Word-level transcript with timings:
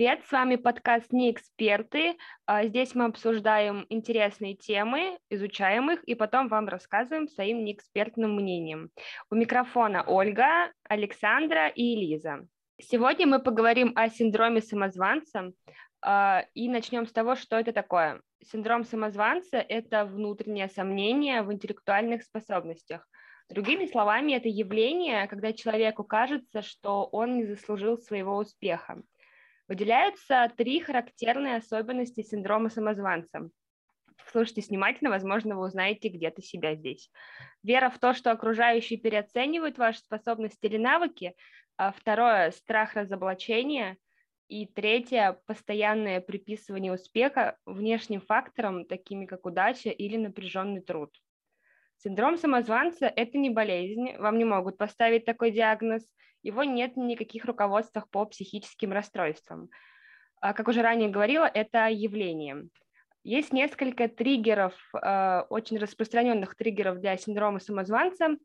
привет! 0.00 0.24
С 0.26 0.32
вами 0.32 0.56
подкаст 0.56 1.12
«Не 1.12 1.30
эксперты». 1.30 2.16
А, 2.46 2.64
здесь 2.64 2.94
мы 2.94 3.04
обсуждаем 3.04 3.84
интересные 3.90 4.56
темы, 4.56 5.18
изучаем 5.28 5.90
их 5.90 6.02
и 6.04 6.14
потом 6.14 6.48
вам 6.48 6.68
рассказываем 6.68 7.28
своим 7.28 7.66
неэкспертным 7.66 8.34
мнением. 8.34 8.88
У 9.30 9.34
микрофона 9.34 10.02
Ольга, 10.06 10.72
Александра 10.88 11.68
и 11.68 11.96
Элиза. 11.96 12.46
Сегодня 12.80 13.26
мы 13.26 13.40
поговорим 13.40 13.92
о 13.94 14.08
синдроме 14.08 14.62
самозванца 14.62 15.52
а, 16.00 16.46
и 16.54 16.70
начнем 16.70 17.06
с 17.06 17.12
того, 17.12 17.34
что 17.36 17.58
это 17.58 17.74
такое. 17.74 18.22
Синдром 18.42 18.84
самозванца– 18.84 19.58
это 19.68 20.06
внутреннее 20.06 20.68
сомнение 20.68 21.42
в 21.42 21.52
интеллектуальных 21.52 22.22
способностях. 22.22 23.06
Другими 23.50 23.84
словами, 23.84 24.32
это 24.32 24.48
явление, 24.48 25.26
когда 25.26 25.52
человеку 25.52 26.04
кажется, 26.04 26.62
что 26.62 27.04
он 27.04 27.36
не 27.36 27.44
заслужил 27.44 27.98
своего 27.98 28.38
успеха. 28.38 29.02
Выделяются 29.70 30.52
три 30.56 30.80
характерные 30.80 31.54
особенности 31.54 32.22
синдрома 32.22 32.70
самозванца. 32.70 33.50
Слушайте 34.32 34.62
внимательно, 34.68 35.10
возможно, 35.10 35.54
вы 35.54 35.64
узнаете 35.64 36.08
где-то 36.08 36.42
себя 36.42 36.74
здесь. 36.74 37.08
Вера 37.62 37.88
в 37.88 38.00
то, 38.00 38.12
что 38.12 38.32
окружающие 38.32 38.98
переоценивают 38.98 39.78
ваши 39.78 40.00
способности 40.00 40.66
или 40.66 40.76
навыки. 40.76 41.36
А 41.76 41.92
второе– 41.92 42.50
страх 42.50 42.94
разоблачения. 42.94 43.96
И 44.48 44.66
третье– 44.66 45.40
постоянное 45.46 46.20
приписывание 46.20 46.92
успеха 46.92 47.56
внешним 47.64 48.22
факторам, 48.22 48.86
такими 48.86 49.24
как 49.24 49.46
удача 49.46 49.90
или 49.90 50.16
напряженный 50.16 50.80
труд. 50.80 51.14
Синдром 52.02 52.38
самозванца– 52.38 53.12
это 53.16 53.36
не 53.36 53.50
болезнь, 53.50 54.16
вам 54.16 54.38
не 54.38 54.46
могут 54.46 54.78
поставить 54.78 55.26
такой 55.26 55.50
диагноз, 55.50 56.02
его 56.42 56.64
нет 56.64 56.94
в 56.94 56.98
никаких 56.98 57.44
руководствах 57.44 58.08
по 58.08 58.24
психическим 58.24 58.90
расстройствам. 58.92 59.68
А, 60.40 60.54
как 60.54 60.68
уже 60.68 60.80
ранее 60.80 61.10
говорила, 61.10 61.44
это 61.44 61.88
явление. 61.88 62.68
Есть 63.22 63.52
несколько 63.52 64.08
триггеров, 64.08 64.72
э, 64.94 65.40
очень 65.50 65.76
распространенных 65.76 66.56
триггеров 66.56 67.00
для 67.00 67.18
синдрома 67.18 67.60
самозванца. 67.60 68.38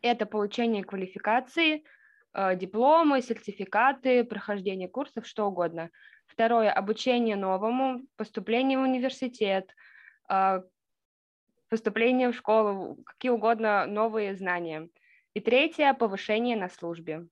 Это 0.00 0.24
получение 0.24 0.82
квалификации, 0.82 1.84
э, 2.32 2.56
дипломы, 2.56 3.20
сертификаты, 3.20 4.24
прохождение 4.24 4.88
курсов, 4.88 5.26
что 5.26 5.44
угодно. 5.44 5.90
Второе– 6.26 6.72
обучение 6.72 7.36
новому, 7.36 8.00
поступление 8.16 8.78
в 8.78 8.82
университет, 8.82 9.74
поступление 11.68 12.32
в 12.32 12.36
школу, 12.36 12.96
какие 13.04 13.30
угодно 13.30 13.86
новые 13.86 14.34
знания. 14.34 14.88
И 15.34 15.40
третье– 15.40 15.94
повышение 15.98 16.56
на 16.56 16.68
службе. 16.68 17.26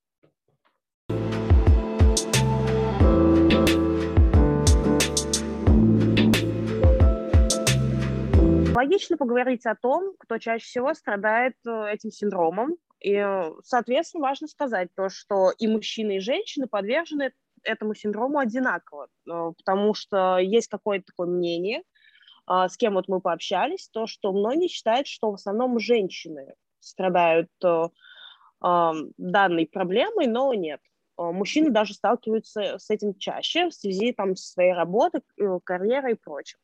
Логично 8.75 9.17
поговорить 9.17 9.65
о 9.65 9.75
том, 9.75 10.15
кто 10.19 10.37
чаще 10.37 10.65
всего 10.67 10.93
страдает 10.93 11.55
э, 11.67 11.87
этим 11.91 12.11
синдромом. 12.11 12.77
И, 13.00 13.25
соответственно, 13.65 14.23
важно 14.23 14.48
сказать 14.48 14.91
то, 14.95 15.09
что 15.09 15.50
и 15.59 15.67
мужчины, 15.67 16.17
и 16.17 16.21
женщины 16.21 16.67
подвержены 16.67 17.33
этому 17.62 17.95
синдрому 17.95 18.39
одинаково, 18.39 19.06
э, 19.06 19.53
потому 19.56 19.95
что 19.95 20.37
есть 20.37 20.69
какое-то 20.69 21.06
такое 21.06 21.27
мнение, 21.27 21.83
с 22.48 22.77
кем 22.77 22.94
вот 22.94 23.08
мы 23.08 23.20
пообщались, 23.20 23.89
то, 23.89 24.06
что 24.06 24.33
многие 24.33 24.69
считают, 24.69 25.06
что 25.06 25.30
в 25.30 25.34
основном 25.34 25.78
женщины 25.78 26.55
страдают 26.86 27.50
э, 27.64 27.88
э, 28.64 28.92
данной 29.19 29.66
проблемой, 29.66 30.27
но 30.27 30.55
нет. 30.55 30.80
Э, 31.19 31.25
мужчины 31.25 31.70
даже 31.70 31.94
сталкиваются 31.94 32.78
с 32.78 32.91
этим 32.91 33.15
чаще 33.19 33.69
в 33.69 33.75
связи 33.75 34.12
там, 34.12 34.37
со 34.37 34.53
своей 34.53 34.72
работой, 34.72 35.22
карьерой 35.65 36.12
и 36.12 36.16
прочим. 36.16 36.59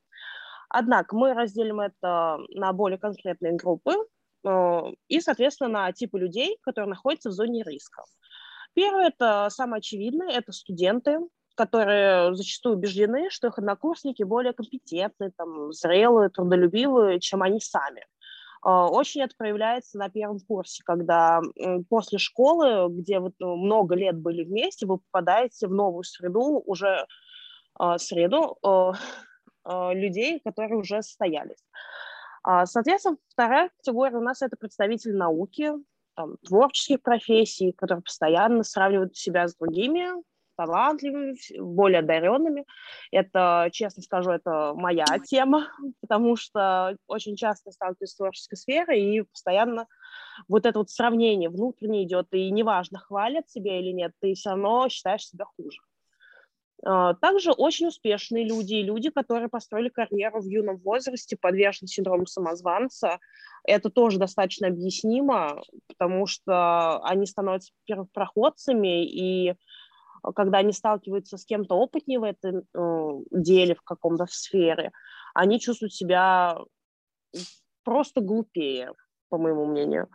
Однако 0.68 1.14
мы 1.16 1.34
разделим 1.34 1.80
это 1.80 2.38
на 2.48 2.72
более 2.72 2.98
конкретные 2.98 3.52
группы 3.52 3.92
и, 5.08 5.20
соответственно, 5.20 5.68
на 5.68 5.92
типы 5.92 6.18
людей, 6.18 6.56
которые 6.62 6.88
находятся 6.88 7.28
в 7.28 7.32
зоне 7.32 7.62
риска. 7.62 8.02
Первое, 8.72 9.08
это 9.08 9.48
самое 9.50 9.80
очевидное, 9.80 10.30
это 10.30 10.50
студенты, 10.52 11.18
которые 11.54 12.34
зачастую 12.34 12.76
убеждены, 12.76 13.30
что 13.30 13.48
их 13.48 13.58
однокурсники 13.58 14.22
более 14.22 14.52
компетентны, 14.52 15.30
там, 15.36 15.72
зрелые, 15.72 16.30
трудолюбивые, 16.30 17.20
чем 17.20 17.42
они 17.42 17.60
сами. 17.60 18.06
А, 18.62 18.88
очень 18.88 19.22
это 19.22 19.34
проявляется 19.36 19.98
на 19.98 20.08
первом 20.08 20.40
курсе, 20.40 20.82
когда 20.84 21.40
после 21.88 22.18
школы, 22.18 22.88
где 22.90 23.18
вы 23.18 23.32
ну, 23.38 23.56
много 23.56 23.94
лет 23.94 24.16
были 24.16 24.44
вместе, 24.44 24.86
вы 24.86 24.98
попадаете 24.98 25.66
в 25.66 25.72
новую 25.72 26.04
среду, 26.04 26.62
уже 26.64 27.06
а, 27.74 27.98
среду 27.98 28.56
а, 28.62 29.92
людей, 29.92 30.40
которые 30.40 30.78
уже 30.78 31.02
состоялись. 31.02 31.62
Соответственно, 32.64 33.18
вторая 33.28 33.70
категория 33.76 34.16
у 34.16 34.20
нас 34.20 34.42
это 34.42 34.56
представители 34.56 35.12
науки, 35.12 35.70
там, 36.16 36.36
творческих 36.38 37.00
профессий, 37.00 37.70
которые 37.70 38.02
постоянно 38.02 38.64
сравнивают 38.64 39.16
себя 39.16 39.46
с 39.46 39.54
другими, 39.54 40.08
талантливыми, 40.64 41.36
более 41.58 42.00
одаренными. 42.00 42.64
Это, 43.10 43.68
честно 43.72 44.02
скажу, 44.02 44.30
это 44.30 44.74
моя 44.74 45.04
тема, 45.26 45.68
потому 46.00 46.36
что 46.36 46.96
очень 47.06 47.36
часто 47.36 47.70
сталкиваюсь 47.70 48.10
с 48.10 48.16
творческой 48.16 48.56
сферой, 48.56 49.02
и 49.02 49.22
постоянно 49.22 49.86
вот 50.48 50.66
это 50.66 50.78
вот 50.78 50.90
сравнение 50.90 51.50
внутреннее 51.50 52.04
идет, 52.04 52.28
и 52.32 52.50
неважно, 52.50 52.98
хвалят 52.98 53.46
тебя 53.46 53.78
или 53.78 53.92
нет, 53.92 54.12
ты 54.20 54.34
все 54.34 54.50
равно 54.50 54.88
считаешь 54.88 55.26
себя 55.26 55.44
хуже. 55.56 55.78
А, 56.84 57.14
также 57.14 57.52
очень 57.52 57.86
успешные 57.86 58.44
люди, 58.44 58.74
люди, 58.74 59.10
которые 59.10 59.48
построили 59.48 59.88
карьеру 59.88 60.40
в 60.40 60.46
юном 60.46 60.78
возрасте, 60.78 61.36
подвержены 61.40 61.88
синдрому 61.88 62.26
самозванца. 62.26 63.20
Это 63.64 63.90
тоже 63.90 64.18
достаточно 64.18 64.68
объяснимо, 64.68 65.62
потому 65.86 66.26
что 66.26 67.00
они 67.04 67.26
становятся 67.26 67.72
первопроходцами, 67.86 69.06
и 69.06 69.54
когда 70.34 70.58
они 70.58 70.72
сталкиваются 70.72 71.36
с 71.36 71.44
кем-то 71.44 71.74
опытнее 71.74 72.20
в 72.20 72.24
этом 72.24 72.62
э, 72.74 73.24
деле, 73.30 73.74
в 73.74 73.82
каком-то 73.82 74.26
сфере, 74.28 74.92
они 75.34 75.60
чувствуют 75.60 75.94
себя 75.94 76.58
просто 77.84 78.20
глупее, 78.20 78.92
по 79.28 79.38
моему 79.38 79.66
мнению. 79.66 80.08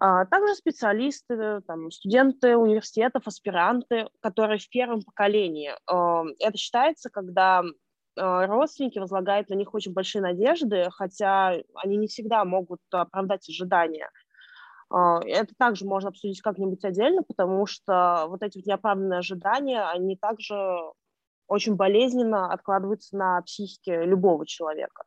А 0.00 0.24
также 0.26 0.54
специалисты, 0.54 1.60
там, 1.66 1.90
студенты 1.90 2.56
университетов, 2.56 3.26
аспиранты, 3.26 4.08
которые 4.20 4.58
в 4.58 4.68
первом 4.68 5.02
поколении. 5.02 5.72
Э, 5.90 6.24
это 6.38 6.56
считается, 6.56 7.10
когда 7.10 7.62
э, 7.62 8.46
родственники 8.46 8.98
возлагают 8.98 9.48
на 9.50 9.54
них 9.54 9.72
очень 9.74 9.92
большие 9.92 10.22
надежды, 10.22 10.88
хотя 10.90 11.54
они 11.74 11.96
не 11.96 12.08
всегда 12.08 12.44
могут 12.44 12.80
оправдать 12.90 13.48
ожидания. 13.48 14.10
А, 14.94 15.20
это 15.26 15.52
также 15.58 15.84
можно 15.84 16.10
обсудить 16.10 16.40
как-нибудь 16.40 16.84
отдельно, 16.84 17.24
потому 17.24 17.66
что 17.66 18.26
вот 18.28 18.42
эти 18.44 18.58
вот 18.58 18.66
неоправданные 18.66 19.18
ожидания, 19.18 19.82
они 19.82 20.16
также 20.16 20.54
очень 21.48 21.74
болезненно 21.74 22.52
откладываются 22.52 23.16
на 23.16 23.42
психике 23.42 24.04
любого 24.04 24.46
человека. 24.46 25.02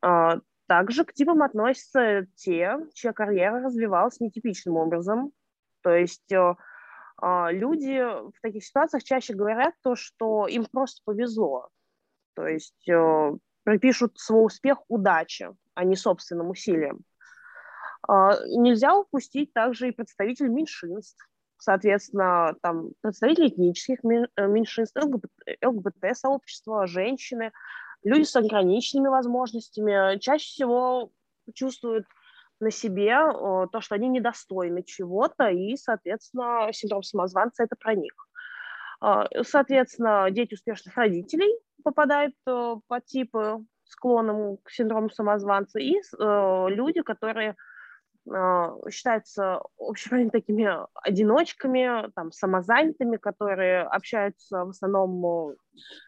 А, 0.00 0.38
также 0.68 1.04
к 1.04 1.12
типам 1.12 1.42
относятся 1.42 2.26
те, 2.36 2.76
чья 2.94 3.12
карьера 3.12 3.62
развивалась 3.62 4.20
нетипичным 4.20 4.76
образом. 4.76 5.32
То 5.82 5.90
есть 5.90 6.30
э, 6.30 6.54
а, 7.16 7.50
люди 7.50 8.00
в 8.00 8.40
таких 8.40 8.64
ситуациях 8.64 9.02
чаще 9.02 9.34
говорят 9.34 9.74
то, 9.82 9.96
что 9.96 10.46
им 10.46 10.66
просто 10.66 11.00
повезло. 11.04 11.68
То 12.34 12.46
есть 12.46 12.88
э, 12.88 13.32
припишут 13.64 14.18
свой 14.18 14.46
успех 14.46 14.78
удаче, 14.86 15.54
а 15.74 15.82
не 15.82 15.96
собственным 15.96 16.50
усилиям. 16.50 17.04
А, 18.06 18.38
нельзя 18.46 18.94
упустить 18.94 19.52
также 19.52 19.88
и 19.88 19.92
представителей 19.92 20.50
меньшинств, 20.50 21.28
соответственно, 21.58 22.54
там 22.62 22.90
представители 23.00 23.48
этнических 23.48 23.98
э, 24.04 24.46
меньшинств, 24.46 24.96
ЛГБТ-сообщества, 25.62 26.86
женщины, 26.86 27.52
люди 28.04 28.24
с 28.24 28.36
ограниченными 28.36 29.08
возможностями 29.08 30.18
чаще 30.18 30.46
всего 30.46 31.10
чувствуют 31.54 32.06
на 32.60 32.70
себе 32.70 33.16
то, 33.72 33.80
что 33.80 33.94
они 33.94 34.08
недостойны 34.08 34.82
чего-то, 34.82 35.48
и, 35.48 35.76
соответственно, 35.76 36.70
синдром 36.72 37.02
самозванца– 37.02 37.62
это 37.64 37.76
про 37.76 37.94
них. 37.94 38.12
А, 39.00 39.26
соответственно, 39.42 40.28
дети 40.30 40.54
успешных 40.54 40.96
родителей 40.96 41.54
попадают 41.84 42.34
э, 42.46 42.74
по 42.88 43.00
типу 43.00 43.64
склонному 43.84 44.58
к 44.58 44.70
синдрому 44.70 45.08
самозванца, 45.08 45.78
и 45.78 45.94
э, 45.94 46.66
люди, 46.68 47.02
которые 47.02 47.54
считаются 48.90 49.60
общепринятыми 49.78 50.30
такими 50.40 50.68
одиночками, 51.02 52.10
там, 52.14 52.32
самозанятыми, 52.32 53.16
которые 53.16 53.82
общаются 53.82 54.64
в 54.64 54.70
основном 54.70 55.56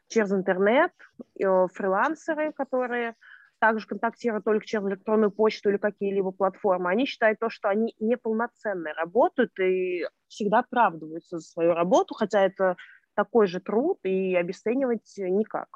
через 0.08 0.32
интернет, 0.32 0.92
фрилансеры, 1.36 2.52
которые 2.52 3.14
также 3.60 3.86
контактируют 3.86 4.44
только 4.44 4.66
через 4.66 4.86
электронную 4.86 5.30
почту 5.30 5.68
или 5.68 5.76
какие-либо 5.76 6.32
платформы, 6.32 6.90
они 6.90 7.06
считают 7.06 7.38
то, 7.38 7.50
что 7.50 7.68
они 7.68 7.94
неполноценно 8.00 8.92
работают 8.94 9.56
и 9.60 10.06
всегда 10.28 10.60
оправдываются 10.60 11.38
за 11.38 11.46
свою 11.46 11.74
работу, 11.74 12.14
хотя 12.14 12.40
это 12.40 12.76
такой 13.14 13.46
же 13.46 13.60
труд 13.60 13.98
и 14.02 14.34
обесценивать 14.34 15.14
никак. 15.18 15.68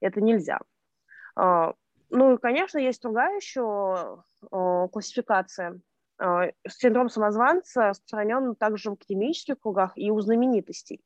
Это 0.00 0.20
нельзя. 0.20 0.60
А, 2.12 2.16
ну 2.16 2.34
и, 2.34 2.38
конечно, 2.38 2.78
есть 2.78 3.02
другая 3.02 3.36
еще 3.36 4.22
классификация. 4.50 5.80
Синдром 6.68 7.08
самозванца 7.08 7.88
распространен 7.88 8.54
также 8.54 8.90
в 8.90 8.92
академических 8.94 9.58
кругах 9.58 9.92
и 9.96 10.10
у 10.10 10.20
знаменитостей. 10.20 11.02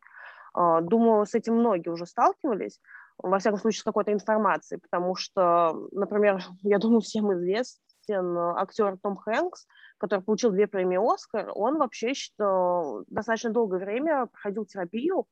Думаю, 0.55 1.27
с 1.27 1.35
этим 1.35 1.55
многие 1.55 1.91
уже 1.91 2.07
сталкивались 2.07 2.81
во 3.19 3.39
всяком 3.39 3.59
случае, 3.59 3.81
с 3.81 3.85
какой-то 3.85 4.13
информацией, 4.13 4.81
потому 4.81 5.15
что, 5.15 5.89
например, 5.93 6.43
я 6.63 6.79
думаю, 6.79 7.01
всем 7.01 7.33
известен 7.35 8.37
актер 8.39 8.99
Том 8.99 9.17
Хэнкс, 9.17 9.67
который 9.99 10.21
получил 10.21 10.51
две 10.51 10.67
премии 10.67 10.99
«Оскар», 11.01 11.51
он 11.55 11.79
вообще 11.79 12.15
что, 12.15 13.05
достаточно 13.09 13.51
долгое 13.51 13.79
время 13.79 14.27
проходил 14.27 14.67
терапию 14.67 15.27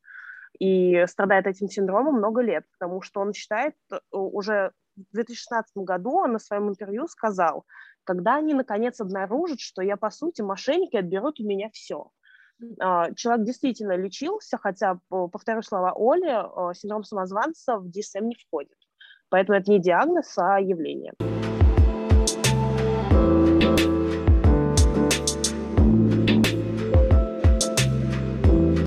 и 0.59 1.05
страдает 1.07 1.47
этим 1.47 1.69
синдромом 1.69 2.15
много 2.15 2.41
лет, 2.41 2.65
потому 2.79 3.03
что 3.03 3.21
он 3.21 3.33
считает, 3.33 3.75
э, 3.93 3.99
уже 4.13 4.73
в 4.97 5.15
2016 5.15 5.77
году 5.77 6.19
он 6.19 6.33
на 6.33 6.39
своем 6.39 6.69
интервью 6.69 7.07
сказал, 7.07 7.65
когда 8.05 8.37
они 8.37 8.55
наконец 8.55 9.01
обнаружат, 9.01 9.61
что 9.61 9.83
я, 9.83 9.97
по 9.97 10.11
сути, 10.11 10.43
мошенники 10.43 10.97
отберут 10.97 11.41
у 11.41 11.45
меня 11.45 11.71
все– 11.73 12.11
а, 12.81 13.13
человек 13.15 13.47
действительно 13.47 13.97
лечился, 13.97 14.59
хотя, 14.59 14.99
повторю 15.09 15.63
слова 15.63 15.93
Оли, 15.97 16.31
а, 16.31 16.73
синдром 16.75 17.05
самозванца 17.05 17.79
в 17.79 17.87
DSM 17.87 18.23
не 18.23 18.35
входит. 18.35 18.77
Поэтому 19.29 19.59
это 19.59 19.71
не 19.71 19.81
диагноз, 19.81 20.33
а 20.39 20.61
явление. 20.61 21.13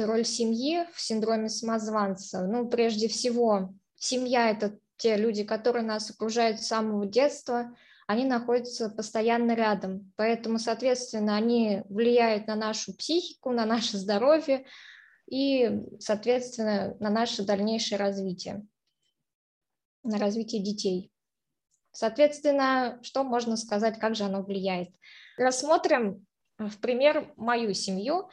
Роль 0.05 0.23
семьи 0.23 0.85
в 0.93 1.01
синдроме 1.01 1.49
самозванца. 1.49 2.47
Ну, 2.47 2.69
прежде 2.69 3.07
всего, 3.07 3.73
семья– 3.95 4.49
это 4.51 4.79
те 4.97 5.15
люди, 5.15 5.43
которые 5.43 5.83
нас 5.83 6.09
окружают 6.09 6.59
с 6.59 6.67
самого 6.67 7.05
детства– 7.05 7.75
они 8.07 8.23
находятся 8.23 8.89
постоянно 8.89 9.51
рядом. 9.51 10.13
Поэтому, 10.15 10.59
соответственно, 10.59 11.35
они 11.35 11.83
влияют 11.89 12.47
на 12.47 12.55
нашу 12.55 12.95
психику, 12.95 13.51
на 13.51 13.65
наше 13.65 13.97
здоровье 13.97 14.65
и, 15.29 15.83
соответственно, 15.99 16.95
на 17.01 17.09
наше 17.09 17.43
дальнейшее 17.43 17.99
развитие, 17.99 18.65
на 20.03 20.17
развитие 20.17 20.63
детей. 20.63 21.11
Соответственно, 21.91 22.97
что 23.03 23.25
можно 23.25 23.57
сказать, 23.57 23.99
как 23.99 24.15
же 24.15 24.23
оно 24.23 24.41
влияет? 24.41 24.89
Рассмотрим 25.37 26.25
в 26.57 26.79
пример 26.79 27.33
мою 27.35 27.73
семью. 27.73 28.29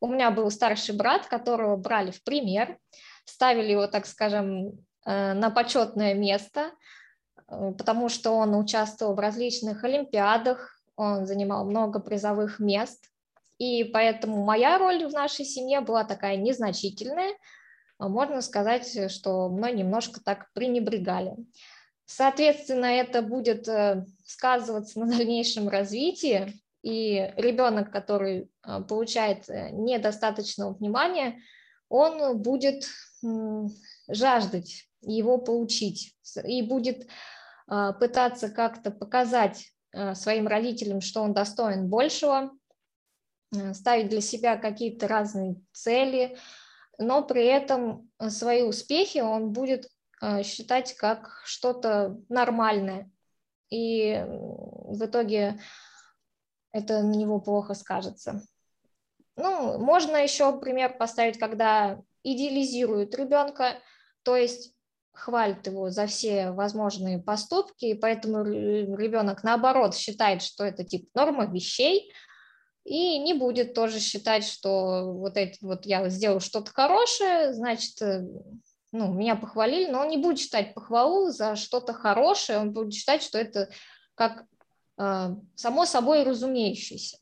У 0.00 0.06
меня 0.06 0.30
был 0.30 0.50
старший 0.50 0.96
брат, 0.96 1.26
которого 1.26 1.76
брали 1.76 2.12
в 2.12 2.22
пример, 2.22 2.78
ставили 3.26 3.72
его, 3.72 3.88
так 3.88 4.06
скажем, 4.06 4.86
на 5.10 5.50
почетное 5.50 6.14
место– 6.14 6.70
Э, 7.48 7.72
потому 7.76 8.08
что 8.08 8.32
он 8.32 8.54
участвовал 8.54 9.14
в 9.14 9.18
различных 9.18 9.84
олимпиадах, 9.84 10.78
он 10.96 11.26
занимал 11.26 11.64
много 11.64 12.00
призовых 12.00 12.58
мест, 12.58 13.10
и 13.58 13.84
поэтому 13.84 14.44
моя 14.44 14.78
роль 14.78 15.06
в 15.06 15.12
нашей 15.12 15.44
семье 15.44 15.80
была 15.80 16.04
такая 16.04 16.36
незначительная, 16.36 17.32
а 17.98 18.08
можно 18.08 18.40
сказать, 18.42 19.10
что 19.10 19.48
мной 19.48 19.72
немножко 19.72 20.20
так 20.22 20.52
пренебрегали. 20.52 21.36
Соответственно, 22.04 22.86
это 22.86 23.22
будет 23.22 23.68
э, 23.68 24.04
сказываться 24.24 25.00
на 25.00 25.06
дальнейшем 25.06 25.68
развитии, 25.68 26.54
и 26.82 27.32
ребенок, 27.36 27.90
который 27.90 28.50
э, 28.66 28.80
получает 28.82 29.48
недостаточного 29.48 30.74
внимания, 30.74 31.40
он 31.88 32.38
будет 32.40 32.84
жаждать 34.08 34.88
его 35.00 35.38
получить 35.38 36.16
и 36.44 36.62
будет 36.62 37.06
а, 37.66 37.92
пытаться 37.92 38.48
как-то 38.48 38.90
показать 38.90 39.72
а, 39.94 40.14
своим 40.14 40.48
родителям, 40.48 41.00
что 41.00 41.22
он 41.22 41.34
достоин 41.34 41.88
большего, 41.88 42.50
а, 43.54 43.74
ставить 43.74 44.08
для 44.08 44.20
себя 44.20 44.56
какие-то 44.56 45.06
разные 45.06 45.56
цели, 45.72 46.36
но 46.98 47.22
при 47.22 47.44
этом 47.44 48.10
свои 48.28 48.62
успехи 48.62 49.18
он 49.18 49.52
будет 49.52 49.88
считать 50.42 50.96
как 50.96 51.42
что-то 51.44 52.18
нормальное. 52.28 53.08
И 53.70 54.20
в 54.26 55.04
итоге 55.04 55.60
это 56.72 57.02
на 57.02 57.14
него 57.14 57.40
плохо 57.40 57.74
скажется. 57.74 58.42
Ну, 59.36 59.78
можно 59.78 60.16
еще 60.16 60.58
пример 60.58 60.98
поставить, 60.98 61.38
когда 61.38 62.02
идеализируют 62.24 63.14
ребенка, 63.14 63.80
то 64.28 64.36
есть 64.36 64.74
хвалит 65.12 65.66
его 65.66 65.88
за 65.88 66.06
все 66.06 66.50
возможные 66.50 67.18
поступки, 67.18 67.86
и 67.86 67.94
поэтому 67.94 68.44
ребенок, 68.44 69.42
наоборот, 69.42 69.96
считает, 69.96 70.42
что 70.42 70.64
это 70.64 70.84
типа 70.84 71.08
норма 71.14 71.46
вещей, 71.46 72.12
и 72.84 73.18
не 73.20 73.32
будет 73.32 73.72
тоже 73.72 74.00
считать, 74.00 74.44
что 74.44 75.14
вот 75.14 75.38
эти 75.38 75.64
вот 75.64 75.86
я 75.86 76.06
сделал 76.10 76.40
что-то 76.40 76.70
хорошее, 76.72 77.54
значит, 77.54 78.02
э, 78.02 78.20
ну, 78.92 79.14
меня 79.14 79.34
похвалили, 79.34 79.90
но 79.90 80.00
он 80.00 80.08
не 80.08 80.18
будет 80.18 80.40
считать 80.40 80.74
похвалу 80.74 81.30
за 81.30 81.56
что-то 81.56 81.94
хорошее, 81.94 82.58
он 82.58 82.74
будет 82.74 82.92
считать, 82.92 83.22
что 83.22 83.38
это 83.38 83.70
как 84.14 84.44
э, 84.98 85.28
само 85.54 85.86
собой 85.86 86.22
разумеющееся. 86.24 87.16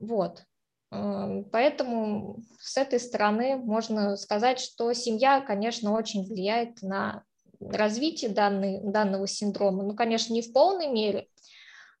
Вот. 0.00 0.42
Поэтому 0.90 2.42
с 2.58 2.76
этой 2.76 2.98
стороны 2.98 3.56
можно 3.56 4.16
сказать, 4.16 4.58
что 4.58 4.92
семья, 4.92 5.40
конечно, 5.40 5.92
очень 5.92 6.26
влияет 6.26 6.82
на 6.82 7.22
развитие 7.60 8.30
данной, 8.30 8.80
данного 8.82 9.28
синдрома. 9.28 9.84
Ну, 9.84 9.94
конечно, 9.94 10.32
не 10.32 10.42
в 10.42 10.52
полной 10.52 10.88
мере, 10.88 11.28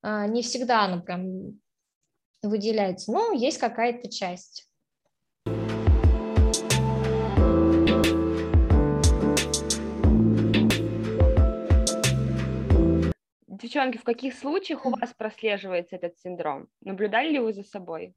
а, 0.02 0.26
не 0.26 0.42
всегда 0.42 0.84
оно 0.84 1.02
прям 1.02 1.60
выделяется, 2.42 3.12
но 3.12 3.32
есть 3.32 3.58
какая-то 3.58 4.10
часть. 4.10 4.66
Девчонки, 13.46 13.98
в 13.98 14.04
каких 14.04 14.34
случаях 14.34 14.86
у 14.86 14.90
вас 14.90 15.12
прослеживается 15.12 15.96
этот 15.96 16.18
синдром? 16.18 16.68
Наблюдали 16.80 17.28
ли 17.32 17.38
вы 17.38 17.52
за 17.52 17.62
собой? 17.62 18.14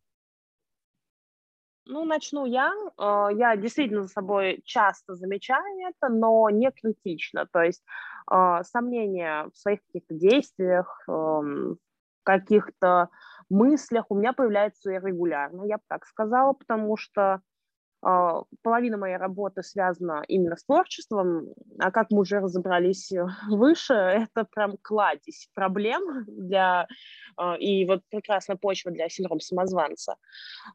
Ну, 1.86 2.06
начну 2.06 2.46
я. 2.46 2.72
Э, 2.98 3.28
я 3.36 3.56
действительно 3.58 4.04
за 4.04 4.10
собой 4.10 4.62
часто 4.66 5.16
замечаю 5.16 5.88
это, 5.88 6.10
но 6.10 6.50
не 6.50 6.72
критично. 6.72 7.46
То 7.52 7.62
есть 7.62 7.84
э, 8.32 8.62
сомнения 8.63 9.50
в 9.54 9.58
своих 9.58 9.80
каких-то 9.88 10.13
действиях, 10.16 11.04
эм, 11.10 11.78
каких-то 12.24 13.10
мыслях 13.50 14.06
у 14.10 14.16
меня 14.16 14.32
появляются 14.32 14.92
регулярно, 14.92 15.63
я 15.66 15.78
бы 15.78 15.84
так 15.90 16.06
сказала, 16.06 16.54
потому 16.54 16.96
что 16.96 17.42
половина 18.62 18.98
моей 18.98 19.17
работы 19.17 19.63
связана 19.63 20.24
именно 20.27 20.57
с 20.57 20.65
творчеством, 20.65 21.53
а 21.79 21.91
как 21.91 22.12
мы 22.12 22.22
уже 22.22 22.39
разобрались 22.39 23.12
выше, 23.50 23.93
это 23.93 24.45
прям 24.45 24.77
кладезь 24.81 25.50
проблем 25.53 26.25
для 26.27 26.88
а, 27.38 27.55
и 27.55 27.86
вот 27.86 28.01
прекрасная 28.10 28.57
почва 28.57 28.91
для 28.91 29.10
синдрома 29.10 29.39
самозванца. 29.39 30.17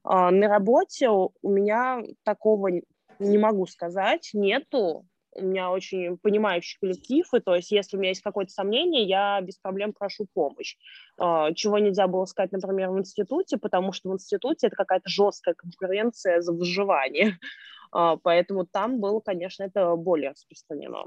А, 0.02 0.30
на 0.30 0.49
работе 0.49 1.08
у 1.11 1.32
меня 1.42 2.02
такого 2.25 2.70
не 3.18 3.38
могу 3.38 3.66
сказать, 3.66 4.30
нету, 4.32 5.04
у 5.38 5.45
меня 5.45 5.71
очень 5.71 6.18
понимающий 6.18 6.78
коллектив, 6.80 7.26
и 7.33 7.40
то 7.40 7.54
есть 7.54 7.71
если 7.71 7.97
у 7.97 8.00
меня 8.00 8.11
есть 8.11 8.23
какое-то 8.23 8.52
сомнение, 8.52 9.04
я 9.04 9.40
без 9.40 9.57
проблем 9.59 9.92
прошу 9.92 10.26
помощь. 10.33 10.76
А, 11.18 11.52
чего 11.54 11.78
нельзя 11.78 12.07
было 12.07 12.25
сказать, 12.25 12.52
например, 12.52 12.90
в 12.90 12.99
институте, 12.99 13.57
потому 13.57 13.92
что 13.92 14.11
в 14.11 14.14
институте 14.14 14.68
это 14.68 14.76
какая-то 14.76 15.09
жесткая 15.09 15.54
конкуренция 15.54 16.40
за 16.40 16.52
выживание. 16.52 17.38
А, 17.90 18.18
поэтому 18.18 18.66
там 18.66 19.00
было, 19.00 19.18
конечно, 19.21 19.62
это 19.62 19.97
более 19.97 20.33
распространено. 20.33 21.07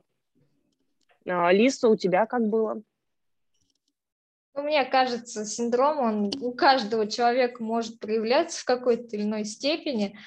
А, 1.27 1.51
Лиса, 1.51 1.88
у 1.88 1.95
тебя 1.95 2.25
как 2.25 2.47
было? 2.47 2.81
Ну, 4.53 4.63
мне 4.63 4.83
кажется, 4.83 5.45
синдром, 5.45 6.00
он 6.00 6.31
у 6.41 6.53
каждого 6.53 7.07
человека 7.07 7.63
может 7.63 8.00
проявляться 8.00 8.61
в 8.61 8.65
какой-то 8.65 9.15
или 9.15 9.23
иной 9.23 9.45
степени. 9.45 10.17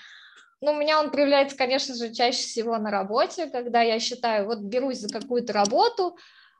Ну, 0.64 0.72
у 0.72 0.76
меня 0.78 0.98
он 0.98 1.10
проявляется, 1.10 1.58
конечно 1.58 1.94
же, 1.94 2.10
чаще 2.14 2.38
всего 2.38 2.78
на 2.78 2.90
работе, 2.90 3.48
когда 3.50 3.82
я 3.82 4.00
считаю, 4.00 4.46
вот 4.46 4.60
берусь 4.60 4.96
за 4.96 5.10
какую-то 5.10 5.52
работу, 5.52 6.16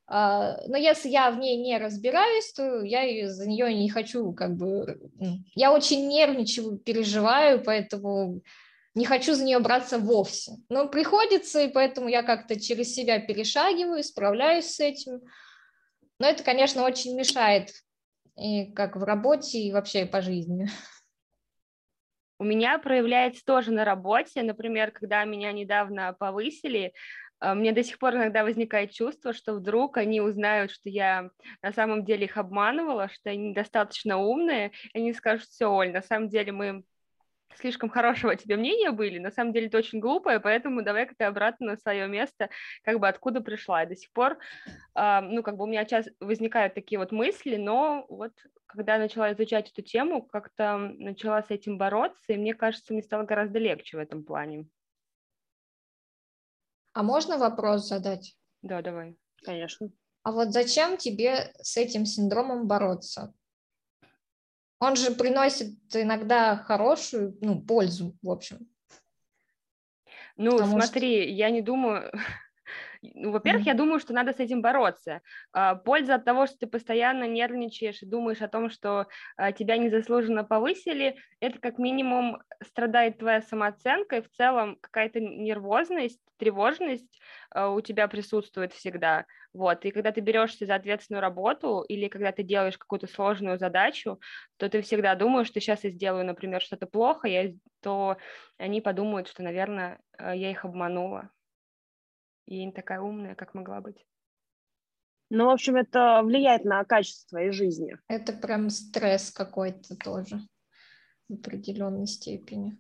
а, 0.07 0.59
но 0.67 0.77
если 0.77 1.09
я 1.09 1.31
в 1.31 1.39
ней 1.39 1.57
не 1.57 1.79
разбираюсь, 1.79 2.53
то 2.53 2.83
я 2.83 3.31
за 3.31 3.49
нее 3.49 3.73
не 3.73 3.89
хочу, 3.89 4.35
как 4.35 4.57
бы, 4.57 5.01
я 5.55 5.73
очень 5.73 6.07
нервничаю, 6.07 6.77
переживаю, 6.77 7.65
поэтому 7.65 8.43
не 8.95 9.07
хочу 9.07 9.33
за 9.33 9.43
нее 9.43 9.59
браться 9.59 9.99
вовсе. 9.99 10.53
Но 10.69 10.87
приходится, 10.87 11.63
и 11.63 11.73
поэтому 11.73 12.09
я 12.09 12.23
как-то 12.23 12.61
через 12.61 12.95
себя 12.95 13.19
перешагиваю, 13.21 14.05
справляюсь 14.05 14.67
с 14.67 14.81
этим. 14.81 15.23
Но 16.19 16.29
это, 16.29 16.45
конечно, 16.45 16.85
очень 16.85 17.17
мешает 17.17 17.71
и 18.37 18.67
как 18.73 18.97
в 18.97 19.03
работе, 19.03 19.61
и 19.61 19.73
вообще 19.73 20.05
по 20.05 20.21
жизни. 20.21 20.69
У 22.39 22.45
меня 22.45 22.79
проявляется 22.79 23.45
тоже 23.45 23.71
на 23.73 23.85
работе, 23.85 24.43
например, 24.43 24.91
когда 24.91 25.25
меня 25.25 25.53
недавно 25.53 26.13
повысили, 26.19 26.93
а, 27.41 27.55
мне 27.55 27.73
до 27.73 27.83
сих 27.85 27.99
пор 27.99 28.15
иногда 28.15 28.43
возникает 28.43 28.91
чувство, 28.93 29.33
что 29.33 29.55
вдруг 29.55 29.97
они 29.99 30.21
узнают, 30.21 30.71
что 30.71 30.89
я 30.89 31.31
на 31.63 31.73
самом 31.73 32.05
деле 32.05 32.25
их 32.25 32.37
обманывала, 32.37 33.09
что 33.09 33.31
они 33.31 33.51
недостаточно 33.51 34.19
умные, 34.19 34.73
и 34.93 34.99
они 34.99 35.13
скажут, 35.13 35.47
все, 35.47 35.67
Оль, 35.67 35.93
на 35.93 36.03
самом 36.03 36.29
деле 36.29 36.53
мы 36.53 36.85
слишком 37.57 37.89
хорошего 37.89 38.37
тебе 38.37 38.57
мнения 38.57 38.91
были, 38.91 39.19
на 39.19 39.31
самом 39.31 39.53
деле 39.53 39.67
это 39.67 39.79
очень 39.79 40.01
глупое, 40.01 40.41
поэтому 40.41 40.83
давай-ка 40.83 41.15
ты 41.17 41.25
обратно 41.25 41.73
на 41.73 41.77
свое 41.77 42.09
место, 42.09 42.51
как 42.83 43.01
бы 43.01 43.09
откуда 43.09 43.41
пришла. 43.41 43.83
И 43.83 43.89
до 43.89 43.97
сих 43.97 44.13
пор, 44.13 44.39
э, 44.95 45.21
ну, 45.21 45.43
как 45.43 45.57
бы 45.57 45.65
у 45.65 45.67
меня 45.67 45.85
сейчас 45.85 46.07
возникают 46.21 46.75
такие 46.75 46.99
вот 46.99 47.13
мысли, 47.13 47.57
но 47.57 48.07
вот 48.09 48.33
когда 48.67 48.95
я 48.95 49.01
начала 49.01 49.33
изучать 49.33 49.71
эту 49.71 49.83
тему, 49.83 50.23
как-то 50.23 50.79
начала 50.79 51.43
с 51.43 51.51
этим 51.51 51.79
бороться, 51.79 52.33
и 52.33 52.37
мне 52.37 52.55
кажется, 52.55 52.93
мне 52.93 53.03
стало 53.03 53.25
гораздо 53.25 53.59
легче 53.59 53.97
в 53.97 54.01
этом 54.01 54.25
плане. 54.25 54.67
А 56.93 57.03
можно 57.03 57.39
вопрос 57.39 57.89
задать? 57.89 58.37
Да, 58.63 58.81
давай. 58.81 59.17
Конечно. 59.45 59.91
А 60.23 60.33
вот 60.33 60.53
зачем 60.53 60.97
тебе 60.97 61.53
с 61.61 61.77
этим 61.77 62.07
синдромом 62.07 62.67
бороться? 62.67 63.35
Он 64.81 64.97
же 64.97 65.13
приносит 65.13 65.77
иногда 65.95 66.57
хорошую 66.57 67.37
ну, 67.41 67.61
пользу, 67.61 68.17
в 68.23 68.31
общем. 68.31 68.69
Ну, 70.37 70.53
Потому 70.53 70.81
смотри, 70.81 71.23
что... 71.23 71.31
я 71.31 71.51
не 71.51 71.63
думаю, 71.63 72.11
ну, 73.15 73.33
во-первых, 73.33 73.65
mm-hmm. 73.65 73.69
я 73.69 73.75
думаю, 73.75 74.01
что 74.01 74.13
надо 74.13 74.33
с 74.33 74.41
этим 74.41 74.63
бороться. 74.63 75.21
А, 75.53 75.75
польза 75.75 76.15
от 76.15 76.25
того, 76.25 76.47
что 76.47 76.59
ты 76.59 76.67
постоянно 76.67 77.25
нервничаешь 77.25 78.03
и 78.03 78.07
думаешь 78.07 78.41
о 78.41 78.49
том, 78.49 78.71
что 78.71 79.07
а, 79.37 79.53
тебя 79.53 79.77
незаслуженно 79.77 80.45
повысили, 80.45 81.17
это 81.41 81.59
как 81.59 81.79
минимум 81.79 82.43
страдает 82.63 83.19
твоя 83.19 83.43
самооценка, 83.43 84.17
и 84.17 84.23
в 84.23 84.31
целом 84.31 84.79
какая-то 84.81 85.21
нервозность, 85.21 86.21
тревожность 86.39 87.21
а, 87.51 87.71
у 87.71 87.81
тебя 87.81 88.09
присутствует 88.09 88.73
всегда. 88.73 89.27
Вот, 89.53 89.85
и 89.85 89.91
когда 89.91 90.11
ты 90.11 90.21
берешься 90.21 90.67
за 90.67 90.75
ответственную 90.75 91.21
работу 91.21 91.85
или 91.87 92.09
когда 92.09 92.33
ты 92.33 92.43
делаешь 92.43 92.79
какую-то 92.79 93.07
сложную 93.07 93.59
задачу, 93.59 94.19
то 94.57 94.69
ты 94.69 94.83
всегда 94.83 95.15
думаешь, 95.15 95.47
что 95.47 95.61
сейчас 95.61 95.85
я 95.85 95.91
сделаю, 95.91 96.25
например, 96.25 96.61
что-то 96.61 96.87
плохо, 96.87 97.29
я, 97.29 97.53
то 97.81 98.17
они 98.59 98.81
подумают, 98.81 99.29
что, 99.29 99.43
наверное, 99.43 100.01
я 100.19 100.51
их 100.51 100.65
обманула 100.65 101.31
и 102.47 102.65
не 102.65 102.73
такая 102.73 103.01
умная, 103.01 103.35
как 103.35 103.55
могла 103.55 103.81
быть. 103.81 104.05
Ну, 105.31 105.47
в 105.47 105.51
общем, 105.51 105.77
это 105.77 106.21
влияет 106.23 106.65
на 106.65 106.85
качество 106.85 107.29
твоей 107.31 107.51
жизни. 107.51 107.97
Это 108.09 108.33
прям 108.33 108.71
стресс 108.71 109.31
какой-то 109.31 109.97
тоже 109.97 110.41
в 111.29 111.35
определенной 111.35 112.07
степени. 112.07 112.79